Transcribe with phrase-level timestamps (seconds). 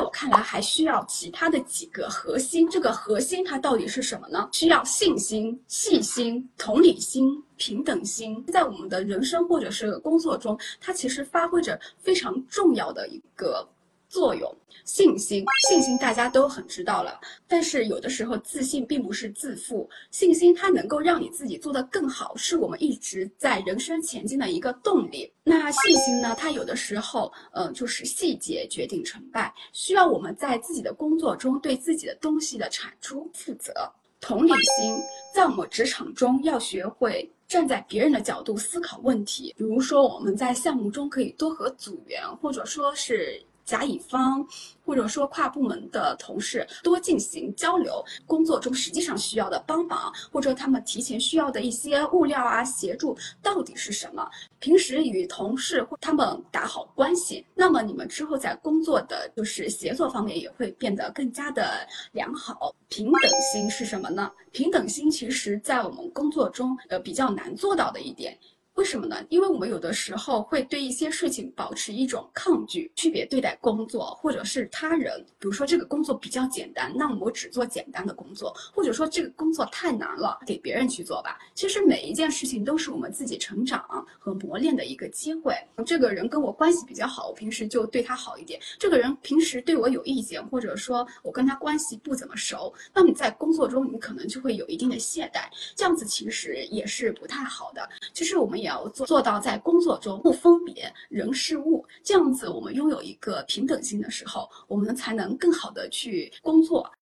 [0.00, 2.66] 在我看来，还需要其他的几个核心。
[2.70, 4.48] 这个核心它到底是什么呢？
[4.50, 13.68] 需要信心、细心、同理心、平等心，在我们的人生或者是工作中，它其实发挥着非常重要的一个。
[14.10, 14.52] 作用
[14.84, 25.32] 信心，信心大家都很知道了，但是有的时候自信并不是自负，信心它能够让你自己做得更好，是我们一直在人生前进的一个动力。
[25.44, 26.34] 那信心呢？
[26.36, 33.72] 它有的时候，呃，就是细节决定成败，需要我们在自己的工作中对自己的东西的产出负责。
[34.20, 34.96] 同理心，
[35.32, 43.40] 在我们职场中要学会站在别人的角度思考问题，比如说我们在项目中可以多和组员，或者说是。
[43.70, 44.44] 甲乙方，
[44.84, 54.28] 或者说跨部门的同事多进行交流，工作中实际上需要的帮忙，或者他们提前需要的一些物料啊，协助到底是什么？
[54.58, 62.74] 平时与同事或他们打好关系，那么你们之后在工作的就是协作方面也会变得更加的良好。
[62.88, 64.32] 平等心是什么呢？
[64.50, 68.36] 平等心其实在我们工作中呃比较难做到的一点。
[68.80, 69.22] 为什么呢？
[69.28, 75.22] 因为我们有的时候会对一些事情保持一种抗拒，区别对待工作或者是他人。
[75.38, 81.38] 比如说这个工作比较简单，那我只做简单的工作；或者说这个工作太难了，给别人去做吧。
[81.54, 83.84] 其实每一件事情都是我们自己成长
[84.18, 85.54] 和磨练的一个机会。
[85.84, 95.42] 这个人跟我关系比较好，我平时就对他好一点；这个人平时对我有意见，或者说我跟他关系不怎么熟，那你在工作中你可能就会有一定的懈怠，
[95.76, 97.86] 这样子其实也是不太好的。
[98.14, 98.69] 其实我们也。
[98.70, 106.90] 要做做到在工作中不分别人事物，这样子我们拥有一个平等性的时候，我们才能更好的去工作。